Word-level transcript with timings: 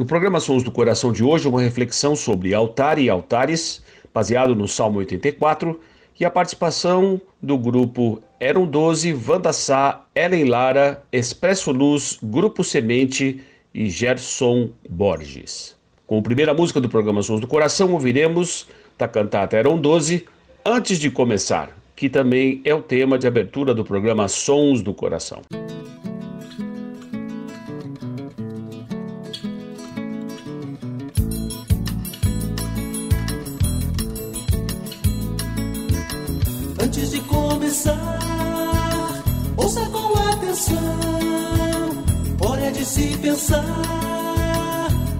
No 0.00 0.06
programa 0.06 0.40
Sons 0.40 0.62
do 0.62 0.70
Coração 0.70 1.12
de 1.12 1.22
hoje, 1.22 1.46
uma 1.46 1.60
reflexão 1.60 2.16
sobre 2.16 2.54
altar 2.54 2.98
e 2.98 3.10
altares, 3.10 3.82
baseado 4.14 4.56
no 4.56 4.66
Salmo 4.66 4.98
84, 5.00 5.78
e 6.18 6.24
a 6.24 6.30
participação 6.30 7.20
do 7.42 7.58
grupo 7.58 8.22
Eram 8.40 8.64
12, 8.64 9.12
Vanda 9.12 9.52
Sá, 9.52 10.06
Ellen 10.14 10.46
Lara, 10.46 11.02
Expresso 11.12 11.70
Luz, 11.70 12.18
Grupo 12.22 12.64
Semente 12.64 13.42
e 13.74 13.90
Gerson 13.90 14.70
Borges. 14.88 15.76
Com 16.06 16.20
a 16.20 16.22
primeira 16.22 16.54
música 16.54 16.80
do 16.80 16.88
programa 16.88 17.22
Sons 17.22 17.42
do 17.42 17.46
Coração, 17.46 17.92
ouviremos 17.92 18.66
da 18.96 19.06
cantata 19.06 19.54
Eram 19.54 19.78
12, 19.78 20.24
Antes 20.64 20.98
de 20.98 21.10
Começar, 21.10 21.76
que 21.94 22.08
também 22.08 22.62
é 22.64 22.74
o 22.74 22.80
tema 22.80 23.18
de 23.18 23.26
abertura 23.26 23.74
do 23.74 23.84
programa 23.84 24.28
Sons 24.28 24.80
do 24.80 24.94
Coração. 24.94 25.42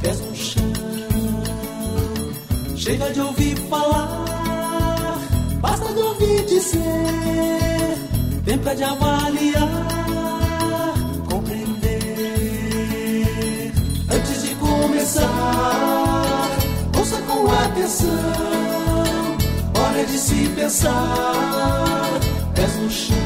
Pés 0.01 0.21
no 0.21 0.37
chão. 0.37 0.73
Chega 2.77 3.11
de 3.13 3.21
ouvir 3.21 3.57
falar, 3.69 5.19
basta 5.61 5.93
de 5.93 6.01
ouvir 6.01 6.45
dizer. 6.45 6.81
Tempo 8.45 8.69
é 8.69 8.75
de 8.75 8.85
avaliar, 8.85 9.85
compreender. 11.31 12.03
Antes 14.11 14.43
de 14.43 14.55
começar, 14.57 15.27
ouça 16.99 17.17
com 17.23 17.51
atenção. 17.51 18.09
Hora 19.79 20.05
de 20.05 20.19
se 20.19 20.49
pensar, 20.57 22.21
pés 22.55 22.77
no 22.77 22.91
chão. 22.91 23.17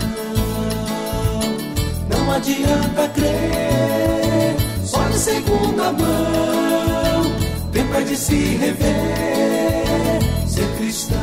Não 2.08 2.32
adianta 2.32 3.08
crer, 3.08 4.23
segunda 5.24 5.90
mão. 5.90 7.22
Tempo 7.72 7.94
é 7.94 8.02
de 8.02 8.16
se 8.16 8.56
rever, 8.56 10.20
ser 10.46 10.68
cristão. 10.76 11.18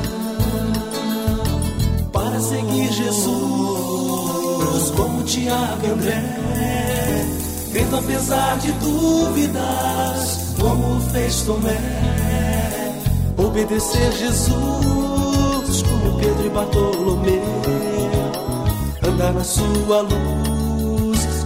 Para 2.11 2.39
seguir 2.39 2.91
Jesus, 2.91 3.29
como 4.95 5.23
Tiago 5.23 5.85
e 5.85 5.91
André. 5.91 6.23
Vendo 7.71 7.97
apesar 7.97 8.57
de 8.57 8.71
dúvidas, 8.73 10.55
como 10.59 10.99
fez 11.11 11.41
Tomé. 11.43 11.77
Obedecer 13.37 14.11
Jesus 14.13 15.83
como 15.83 16.17
Pedro 16.17 16.45
e 16.45 16.49
Bartolomeu, 16.49 17.61
andar 19.07 19.33
na 19.33 19.43
sua 19.43 20.01
luz, 20.01 20.40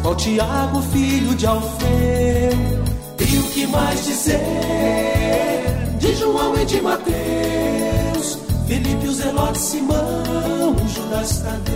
qual 0.06 0.16
Tiago, 0.16 0.82
filho 0.84 1.34
de 1.34 1.48
Alfeu. 1.48 2.52
E 3.20 3.38
o 3.40 3.44
que 3.52 3.66
mais 3.66 4.06
dizer 4.06 4.40
de 5.98 6.14
João 6.14 6.56
e 6.62 6.66
de 6.66 6.80
Mateus, 6.80 8.38
Felipe, 8.68 9.08
o 9.08 9.12
Zelote, 9.12 9.58
Simão, 9.58 10.76
Judas 10.94 11.40
Tadeu. 11.40 11.76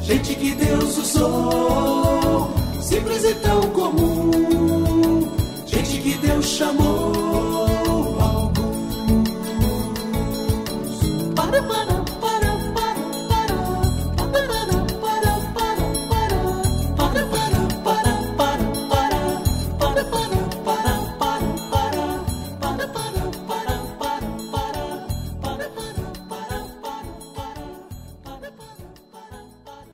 Gente 0.00 0.34
que 0.36 0.54
Deus 0.54 0.96
usou, 0.96 2.50
simples 2.80 3.24
e 3.24 3.34
tão 3.34 3.60
comum, 3.72 5.28
gente 5.66 6.00
que 6.00 6.14
Deus 6.14 6.46
chamou. 6.46 7.27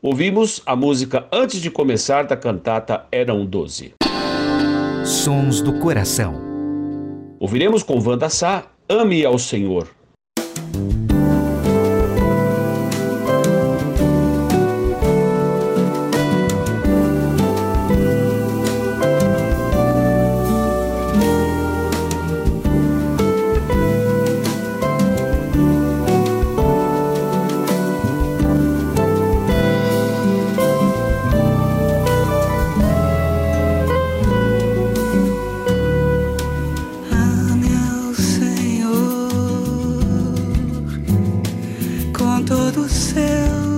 Ouvimos 0.07 0.61
a 0.67 0.77
música 0.77 1.27
Antes 1.33 1.63
de 1.63 1.71
Começar 1.71 2.25
da 2.25 2.37
cantata 2.37 3.07
Eram 3.11 3.47
12. 3.47 3.95
Sons 5.03 5.63
do 5.63 5.79
Coração. 5.79 6.35
Ouviremos 7.41 7.83
com 7.83 7.99
Vanda 7.99 8.29
Sá 8.29 8.67
Ame 8.87 9.25
ao 9.25 9.39
Senhor. 9.39 9.89
Todo 42.47 42.89
seu 42.89 43.74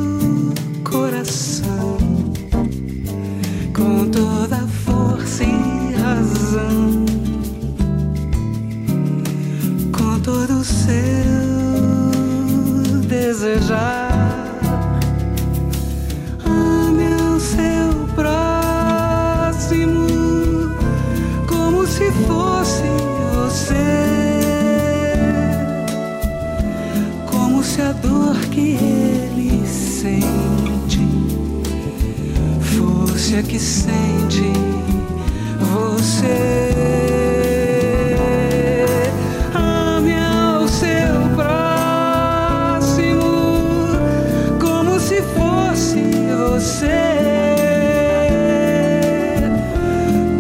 você. 46.57 46.87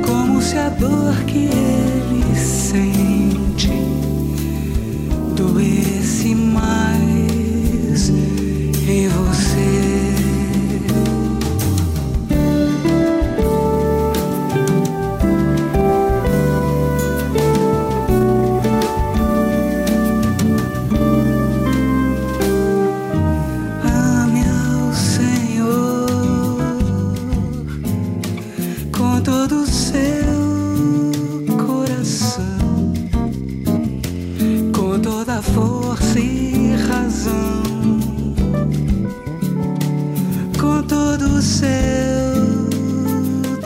Como 0.06 0.40
se 0.40 0.56
a 0.56 0.70
dor 0.70 1.14
que 1.26 1.44
ele 1.46 2.36
sente 2.36 3.15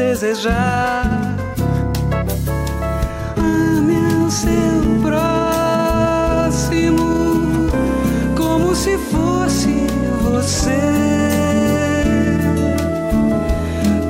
desejar. 0.00 1.37
Ame 3.37 4.31
seu 4.31 4.81
próximo 5.02 7.05
como 8.35 8.75
se 8.75 8.97
fosse 8.97 9.87
você. 10.25 10.81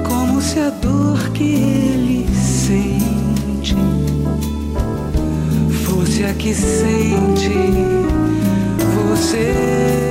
Como 0.05 0.41
se 0.41 0.61
a 0.61 0.71
dor 0.71 1.19
que 1.33 1.43
ele 1.43 2.29
sente 2.37 3.75
fosse 5.85 6.25
a 6.25 6.33
que 6.35 6.55
sente 6.55 7.51
você. 8.95 10.10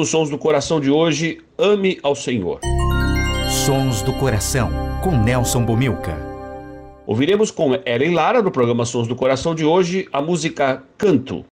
Nos 0.00 0.08
Sons 0.08 0.30
do 0.30 0.38
Coração 0.38 0.80
de 0.80 0.90
hoje 0.90 1.42
Ame 1.58 1.98
ao 2.02 2.14
Senhor. 2.14 2.60
Sons 3.66 4.00
do 4.00 4.14
Coração, 4.14 4.70
com 5.04 5.10
Nelson 5.10 5.62
Bomilca. 5.62 6.16
Ouviremos 7.06 7.50
com 7.50 7.74
Ellen 7.84 8.14
Lara, 8.14 8.40
no 8.40 8.50
programa 8.50 8.86
Sons 8.86 9.06
do 9.06 9.14
Coração 9.14 9.54
de 9.54 9.62
hoje, 9.62 10.08
a 10.10 10.22
música 10.22 10.82
Canto. 10.96 11.44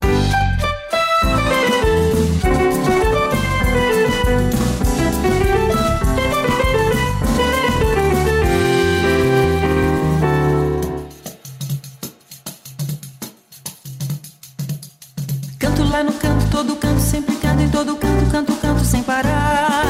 Canto 15.89 15.97
lá 15.97 16.05
no 16.05 16.13
canto, 16.13 16.51
todo 16.51 16.77
canto, 16.77 17.01
sempre 17.01 17.35
canto 17.37 17.63
em 17.63 17.69
todo 17.71 17.97
canto, 17.97 18.31
canto, 18.31 18.53
canto 18.61 18.85
sem 18.85 19.03
parar. 19.03 19.85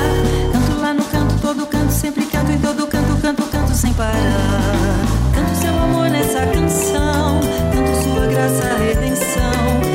Canto 0.52 0.80
lá 0.80 0.94
no 0.94 1.04
canto, 1.04 1.34
todo 1.40 1.66
canto, 1.66 1.92
sempre 1.92 2.24
canto 2.26 2.52
em 2.52 2.58
todo 2.58 2.86
canto, 2.86 3.20
canto, 3.20 3.42
canto 3.42 3.74
sem 3.74 3.92
parar. 3.94 4.12
Canto 5.34 5.60
seu 5.60 5.76
amor 5.76 6.08
nessa 6.08 6.46
canção, 6.46 7.40
canto 7.72 8.02
sua 8.04 8.26
graça, 8.28 8.76
redenção. 8.78 9.87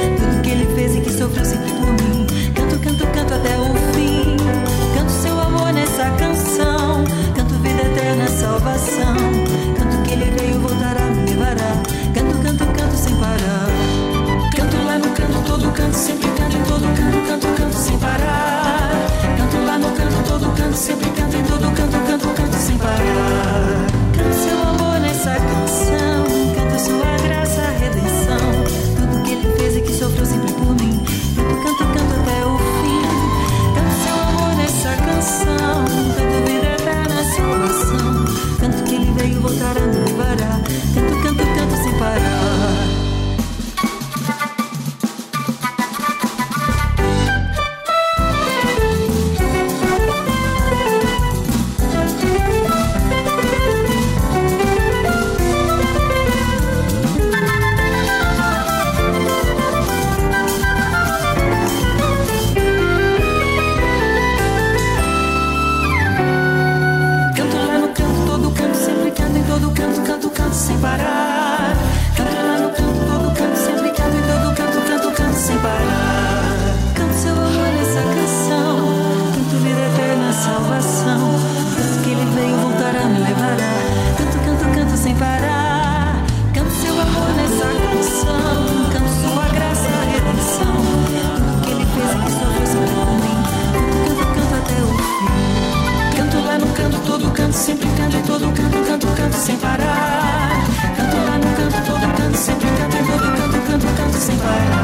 Sempre 97.54 97.88
canto 97.96 98.18
em 98.18 98.22
todo 98.24 98.52
canto, 98.52 98.84
canto, 98.88 99.08
canto 99.16 99.38
sem 99.38 99.56
parar. 99.58 100.66
Canto 100.98 101.16
lá 101.18 101.38
no 101.38 101.56
canto, 101.56 101.86
todo 101.86 102.18
canto, 102.18 102.38
sempre 102.38 102.68
canto 102.68 102.98
em 102.98 103.06
todo 103.06 103.38
canto, 103.38 103.62
canto, 103.68 103.96
canto 103.96 104.18
sem 104.18 104.38
parar. 104.38 104.83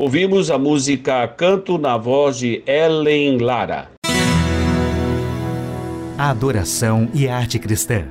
Ouvimos 0.00 0.48
a 0.48 0.56
música 0.56 1.26
Canto 1.26 1.76
na 1.76 1.96
voz 1.96 2.38
de 2.38 2.62
Ellen 2.64 3.38
Lara. 3.38 3.90
Adoração 6.16 7.08
e 7.12 7.26
arte 7.28 7.58
cristã. 7.58 8.04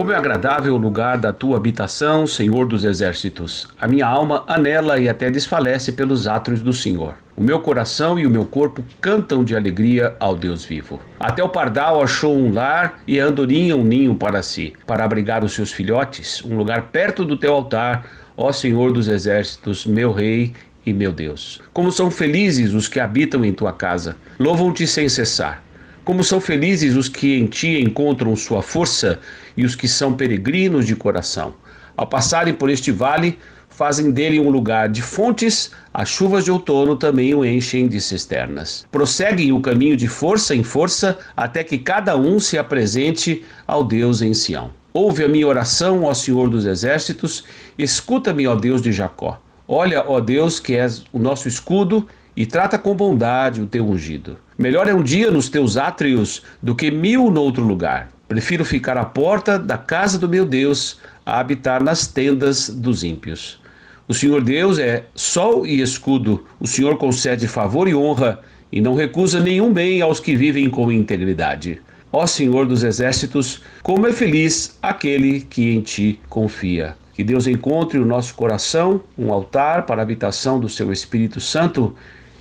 Como 0.00 0.12
é 0.12 0.16
agradável 0.16 0.74
o 0.74 0.78
lugar 0.78 1.18
da 1.18 1.30
tua 1.30 1.58
habitação, 1.58 2.26
Senhor 2.26 2.66
dos 2.66 2.84
exércitos. 2.84 3.68
A 3.78 3.86
minha 3.86 4.06
alma 4.06 4.44
anela 4.46 4.98
e 4.98 5.10
até 5.10 5.30
desfalece 5.30 5.92
pelos 5.92 6.26
átrios 6.26 6.62
do 6.62 6.72
Senhor. 6.72 7.16
O 7.36 7.42
meu 7.42 7.60
coração 7.60 8.18
e 8.18 8.26
o 8.26 8.30
meu 8.30 8.46
corpo 8.46 8.82
cantam 8.98 9.44
de 9.44 9.54
alegria 9.54 10.16
ao 10.18 10.34
Deus 10.34 10.64
vivo. 10.64 10.98
Até 11.20 11.44
o 11.44 11.50
pardal 11.50 12.02
achou 12.02 12.34
um 12.34 12.50
lar 12.50 12.98
e 13.06 13.20
a 13.20 13.26
andorinha 13.26 13.76
um 13.76 13.84
ninho 13.84 14.14
para 14.14 14.42
si, 14.42 14.72
para 14.86 15.04
abrigar 15.04 15.44
os 15.44 15.52
seus 15.52 15.70
filhotes, 15.70 16.42
um 16.46 16.56
lugar 16.56 16.84
perto 16.84 17.22
do 17.22 17.36
teu 17.36 17.52
altar, 17.52 18.06
ó 18.38 18.50
Senhor 18.52 18.94
dos 18.94 19.06
exércitos, 19.06 19.84
meu 19.84 20.12
rei 20.12 20.54
e 20.86 20.94
meu 20.94 21.12
Deus. 21.12 21.60
Como 21.74 21.92
são 21.92 22.10
felizes 22.10 22.72
os 22.72 22.88
que 22.88 23.00
habitam 23.00 23.44
em 23.44 23.52
tua 23.52 23.74
casa. 23.74 24.16
Louvam-te 24.38 24.86
sem 24.86 25.10
cessar. 25.10 25.62
Como 26.04 26.24
são 26.24 26.40
felizes 26.40 26.96
os 26.96 27.08
que 27.08 27.38
em 27.38 27.46
ti 27.46 27.80
encontram 27.80 28.34
sua 28.34 28.62
força 28.62 29.18
e 29.56 29.64
os 29.64 29.74
que 29.74 29.86
são 29.86 30.14
peregrinos 30.14 30.86
de 30.86 30.96
coração. 30.96 31.54
Ao 31.96 32.06
passarem 32.06 32.54
por 32.54 32.70
este 32.70 32.90
vale, 32.90 33.38
fazem 33.68 34.10
dele 34.10 34.40
um 34.40 34.50
lugar 34.50 34.88
de 34.88 35.02
fontes, 35.02 35.70
as 35.92 36.08
chuvas 36.08 36.44
de 36.44 36.50
outono 36.50 36.96
também 36.96 37.34
o 37.34 37.44
enchem 37.44 37.88
de 37.88 38.00
cisternas. 38.00 38.86
Prosseguem 38.90 39.52
o 39.52 39.60
caminho 39.60 39.96
de 39.96 40.08
força 40.08 40.54
em 40.54 40.62
força 40.62 41.18
até 41.36 41.62
que 41.62 41.78
cada 41.78 42.16
um 42.16 42.40
se 42.40 42.56
apresente 42.56 43.44
ao 43.66 43.84
Deus 43.84 44.22
em 44.22 44.32
Sião. 44.32 44.70
Ouve 44.92 45.24
a 45.24 45.28
minha 45.28 45.46
oração, 45.46 46.04
ó 46.04 46.14
Senhor 46.14 46.50
dos 46.50 46.66
Exércitos, 46.66 47.44
escuta-me, 47.78 48.46
ó 48.46 48.54
Deus 48.56 48.82
de 48.82 48.90
Jacó. 48.90 49.40
Olha, 49.68 50.04
ó 50.06 50.18
Deus, 50.18 50.58
que 50.58 50.74
és 50.74 51.04
o 51.12 51.18
nosso 51.18 51.46
escudo 51.46 52.08
e 52.36 52.46
trata 52.46 52.78
com 52.78 52.94
bondade 52.94 53.60
o 53.60 53.66
teu 53.66 53.86
ungido. 53.86 54.38
Melhor 54.58 54.86
é 54.86 54.94
um 54.94 55.02
dia 55.02 55.30
nos 55.30 55.48
teus 55.48 55.76
átrios 55.76 56.42
do 56.62 56.74
que 56.74 56.90
mil 56.90 57.30
no 57.30 57.40
outro 57.42 57.64
lugar. 57.64 58.10
Prefiro 58.28 58.64
ficar 58.64 58.96
à 58.96 59.04
porta 59.04 59.58
da 59.58 59.76
casa 59.76 60.18
do 60.18 60.28
meu 60.28 60.44
Deus 60.44 60.98
a 61.26 61.40
habitar 61.40 61.82
nas 61.82 62.06
tendas 62.06 62.68
dos 62.68 63.02
ímpios. 63.02 63.60
O 64.06 64.14
Senhor 64.14 64.42
Deus 64.42 64.78
é 64.78 65.04
sol 65.14 65.66
e 65.66 65.80
escudo, 65.80 66.44
o 66.58 66.66
Senhor 66.66 66.96
concede 66.96 67.46
favor 67.46 67.88
e 67.88 67.94
honra 67.94 68.40
e 68.72 68.80
não 68.80 68.94
recusa 68.94 69.40
nenhum 69.40 69.72
bem 69.72 70.00
aos 70.00 70.20
que 70.20 70.36
vivem 70.36 70.68
com 70.68 70.90
integridade. 70.90 71.80
Ó 72.12 72.26
Senhor 72.26 72.66
dos 72.66 72.82
exércitos, 72.82 73.62
como 73.82 74.06
é 74.06 74.12
feliz 74.12 74.76
aquele 74.82 75.42
que 75.42 75.70
em 75.70 75.80
ti 75.80 76.20
confia. 76.28 76.96
Que 77.14 77.22
Deus 77.22 77.46
encontre 77.46 77.98
no 77.98 78.06
nosso 78.06 78.34
coração 78.34 79.00
um 79.16 79.32
altar 79.32 79.86
para 79.86 80.00
a 80.00 80.02
habitação 80.02 80.58
do 80.58 80.68
seu 80.68 80.92
Espírito 80.92 81.40
Santo 81.40 81.94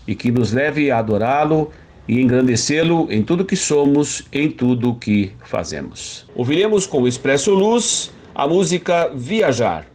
e 0.09 0.15
que 0.15 0.31
nos 0.31 0.51
leve 0.51 0.89
a 0.89 0.97
adorá-lo 0.97 1.69
e 2.07 2.19
engrandecê-lo 2.19 3.07
em 3.11 3.21
tudo 3.21 3.45
que 3.45 3.55
somos, 3.55 4.23
em 4.33 4.49
tudo 4.49 4.95
que 4.95 5.31
fazemos. 5.45 6.25
Ouviremos 6.33 6.87
com 6.87 7.03
o 7.03 7.07
Expresso 7.07 7.53
Luz 7.53 8.11
a 8.33 8.47
música 8.47 9.11
Viajar. 9.13 9.85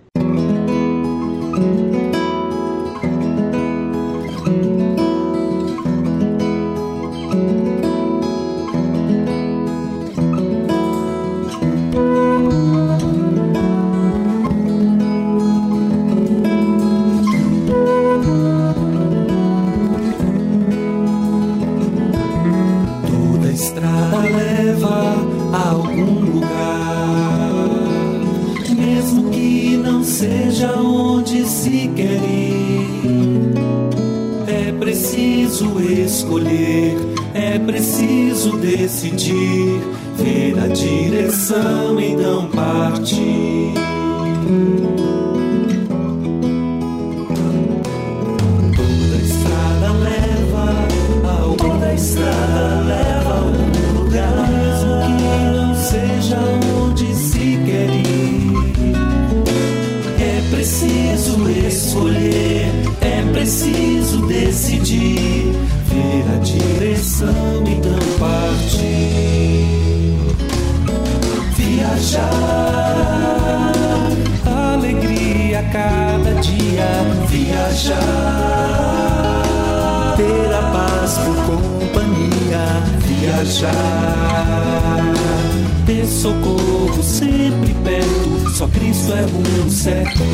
preciso 35.34 35.80
escolher, 35.80 36.96
é 37.34 37.58
preciso 37.58 38.56
decidir, 38.56 39.80
ver 40.16 40.56
a 40.60 40.68
direção, 40.68 41.98
e 41.98 42.12
então 42.12 42.48
partir. 42.50 43.74
preciso 63.44 64.26
decidir, 64.26 65.52
ver 65.84 66.24
a 66.34 66.38
direção, 66.38 67.62
e 67.66 67.72
então 67.72 67.98
partir. 68.18 69.66
Viajar, 71.54 72.22
alegria 74.46 75.60
a 75.60 75.62
cada 75.64 76.32
dia. 76.40 76.88
Viajar, 77.28 77.92
ter 80.16 80.54
a 80.54 80.62
paz 80.72 81.18
por 81.18 81.36
companhia. 81.44 82.64
Viajar, 83.06 83.74
ter 85.84 86.06
socorro 86.06 87.02
sempre 87.02 87.74
perto. 87.84 88.50
Só 88.54 88.66
Cristo 88.68 89.12
é 89.12 89.26
o 89.26 89.42
meu 89.42 89.70
certo. 89.70 90.24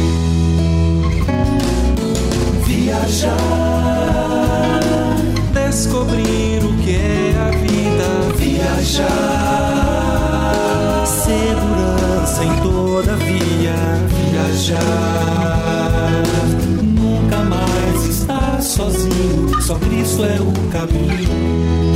Viajar, 2.90 3.37
descobrir 5.54 6.59
o 6.64 6.76
que 6.82 6.97
é 6.97 7.37
a 7.38 7.50
vida. 7.56 8.09
Viajar, 8.37 9.06
segurança 11.06 12.44
em 12.44 12.52
toda 12.61 13.14
via. 13.14 13.76
Viajar, 14.32 14.80
nunca 16.82 17.38
mais 17.44 18.04
estar 18.09 18.61
sozinho. 18.61 19.62
Só 19.62 19.76
Cristo 19.76 20.25
é 20.25 20.40
o 20.40 20.50
caminho. 20.73 21.89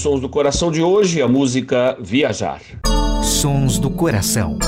Sons 0.00 0.18
do 0.18 0.30
Coração 0.30 0.72
de 0.72 0.82
hoje 0.82 1.20
a 1.20 1.28
música 1.28 1.94
Viajar. 2.00 2.62
Sons 3.22 3.78
do 3.78 3.90
Coração. 3.90 4.58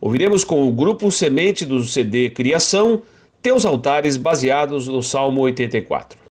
Ouviremos 0.00 0.42
com 0.42 0.66
o 0.66 0.72
grupo 0.72 1.08
Semente 1.12 1.64
do 1.64 1.84
CD 1.84 2.30
Criação 2.30 3.00
Teus 3.40 3.64
Altares 3.64 4.16
baseados 4.16 4.88
no 4.88 5.04
Salmo 5.04 5.42
84. 5.42 6.21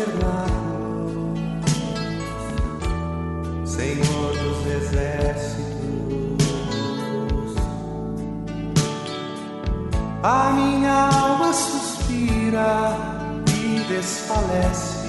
tabernáculos, 0.00 1.70
Senhor 3.64 4.32
dos 4.36 4.66
exércitos. 4.66 5.60
A 10.22 10.52
minha 10.52 11.08
alma 11.08 11.52
suspira 11.52 12.96
e 13.48 13.80
desfalece 13.88 15.08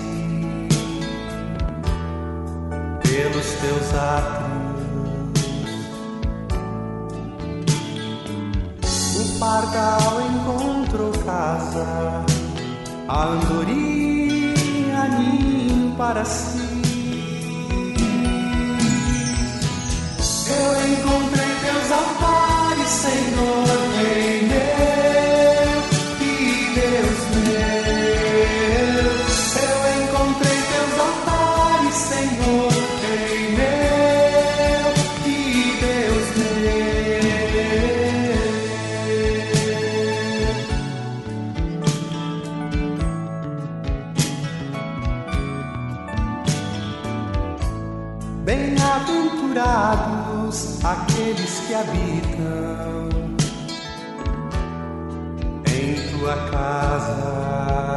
pelos 3.04 3.48
teus 3.56 3.94
atos. 3.94 4.52
O 9.18 9.40
pardal 9.40 10.22
encontrou 10.22 11.12
casa, 11.26 12.24
a 13.08 13.26
andorinha 13.26 14.41
Bem-aventurados 15.02 16.52
que 51.72 51.76
habitam 51.76 53.10
em 55.74 55.96
tua 56.12 56.36
casa. 56.52 57.96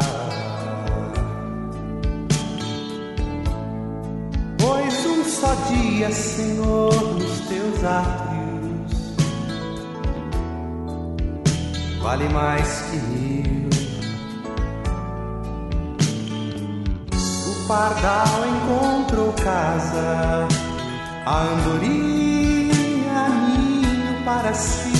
Pois 4.58 5.06
um 5.06 5.24
só 5.24 5.52
dia, 5.68 6.12
Senhor, 6.12 6.94
nos 7.14 7.40
teus 7.48 7.84
átrios 7.84 9.16
vale 12.00 12.28
mais 12.28 12.82
que 12.82 12.96
mil. 12.96 13.70
O 17.50 17.66
pardal 17.66 18.46
encontrou 18.46 19.32
casa 19.32 20.46
a 21.26 21.42
andorinha 21.42 22.33
ninho 24.44 24.52
para 24.52 24.93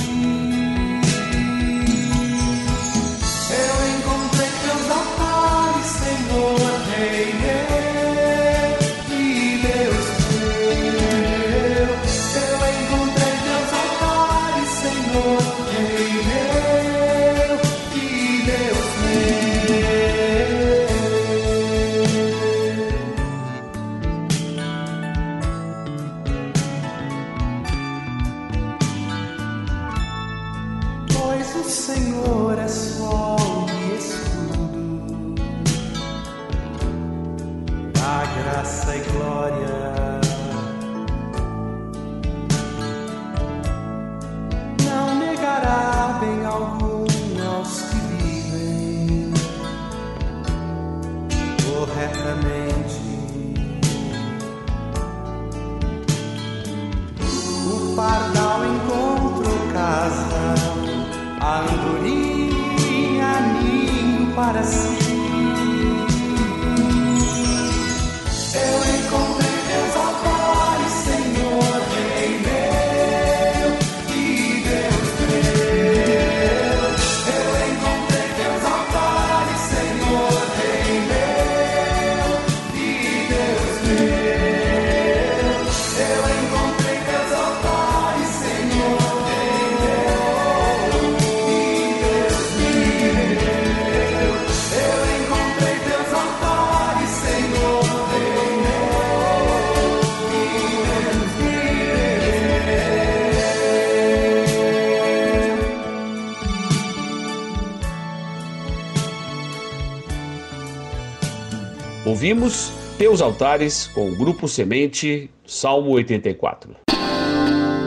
Ouvimos 112.35 112.69
Teus 112.97 113.21
Altares 113.21 113.87
com 113.87 114.09
o 114.09 114.15
grupo 114.17 114.45
Semente, 114.45 115.31
Salmo 115.45 115.91
84. 115.91 116.75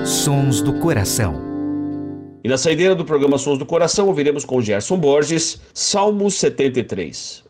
Sons 0.06 0.62
do 0.62 0.72
Coração. 0.80 1.34
E 2.42 2.48
na 2.48 2.56
saideira 2.56 2.94
do 2.94 3.04
programa 3.04 3.36
Sons 3.36 3.58
do 3.58 3.66
Coração, 3.66 4.06
ouviremos 4.06 4.46
com 4.46 4.62
Gerson 4.62 4.96
Borges, 4.96 5.60
Salmo 5.74 6.30
73. 6.30 7.44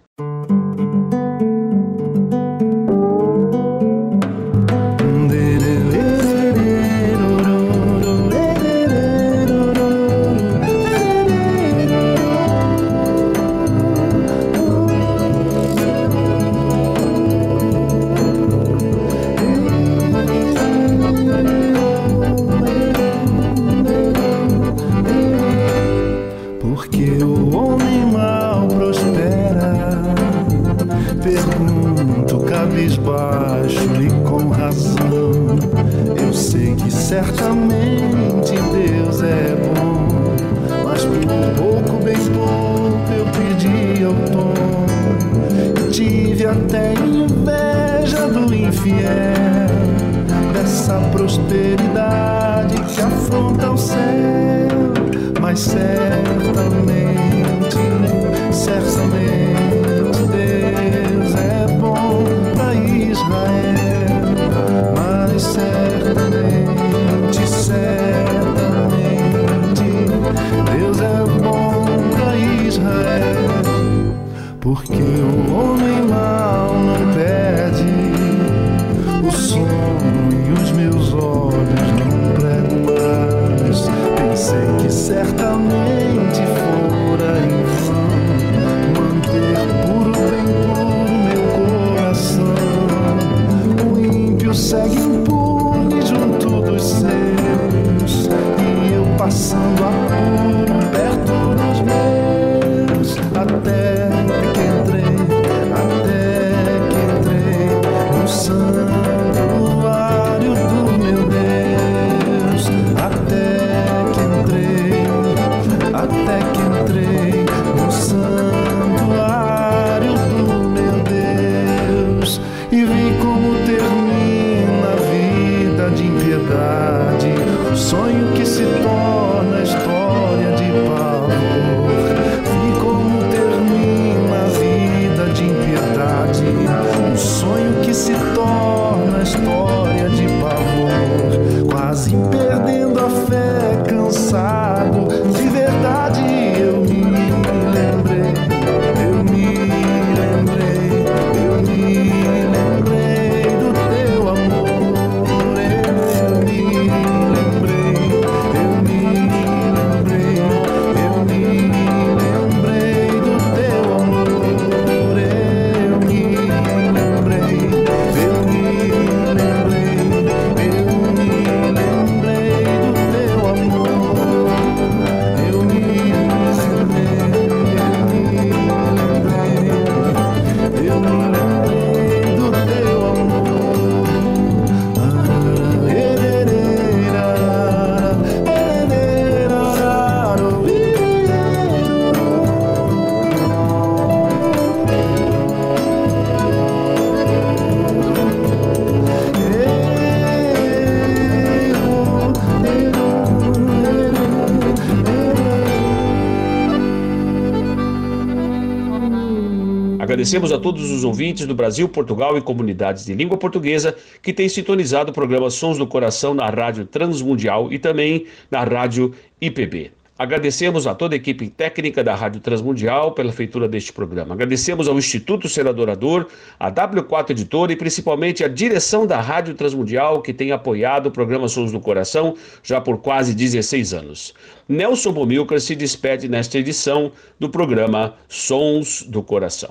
Agradecemos 210.29 210.53
a 210.53 210.59
todos 210.59 210.91
os 210.91 211.05
ouvintes 211.05 211.47
do 211.47 211.55
Brasil, 211.55 211.89
Portugal 211.89 212.37
e 212.37 212.43
comunidades 212.43 213.07
de 213.07 213.15
língua 213.15 213.39
portuguesa 213.39 213.97
que 214.21 214.31
têm 214.31 214.47
sintonizado 214.47 215.11
o 215.11 215.15
programa 215.15 215.49
Sons 215.49 215.79
do 215.79 215.87
Coração 215.87 216.35
na 216.35 216.51
Rádio 216.51 216.85
Transmundial 216.85 217.73
e 217.73 217.79
também 217.79 218.27
na 218.51 218.63
Rádio 218.63 219.15
IPB. 219.41 219.91
Agradecemos 220.19 220.87
a 220.87 220.95
toda 220.95 221.15
a 221.15 221.17
equipe 221.17 221.49
técnica 221.49 222.05
da 222.05 222.15
Rádio 222.15 222.43
Transmundial 222.43 223.13
pela 223.13 223.33
feitura 223.33 223.67
deste 223.67 223.91
programa. 223.91 224.35
Agradecemos 224.35 224.87
ao 224.87 224.99
Instituto 224.99 225.49
Seradorador, 225.49 226.27
a 226.61 226.71
W4 226.71 227.31
Editora 227.31 227.73
e 227.73 227.77
principalmente 227.77 228.45
a 228.45 228.49
direção 228.49 229.07
da 229.07 229.21
Rádio 229.23 229.55
Transmundial 229.55 230.21
que 230.21 230.35
tem 230.35 230.53
apoiado 230.53 231.07
o 231.07 231.11
programa 231.11 231.49
Sons 231.49 231.73
do 231.73 231.81
Coração 231.81 232.35
já 232.63 232.83
por 232.83 232.99
quase 232.99 233.33
16 233.33 233.95
anos. 233.95 234.35
Nelson 234.69 235.13
Bomilcar 235.13 235.59
se 235.59 235.75
despede 235.75 236.29
nesta 236.29 236.59
edição 236.59 237.13
do 237.41 237.49
programa 237.49 238.15
Sons 238.29 239.05
do 239.09 239.23
Coração. 239.23 239.71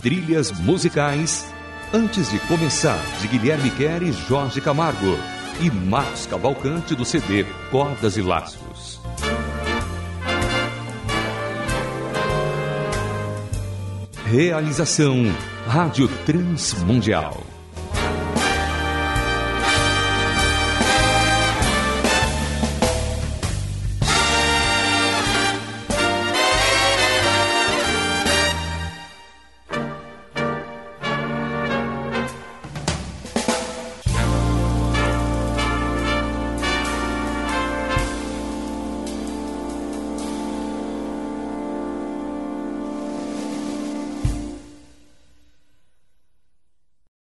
Trilhas 0.00 0.52
musicais 0.60 1.44
Antes 1.92 2.30
de 2.30 2.38
Começar, 2.40 3.02
de 3.20 3.28
Guilherme 3.28 3.70
Quer 3.70 4.02
e 4.02 4.12
Jorge 4.12 4.60
Camargo. 4.60 5.18
E 5.60 5.70
Marcos 5.70 6.26
Cavalcante 6.26 6.94
do 6.94 7.04
CD 7.04 7.44
Cordas 7.70 8.16
e 8.16 8.22
Laços. 8.22 9.00
Realização 14.26 15.34
Rádio 15.66 16.06
Transmundial. 16.26 17.47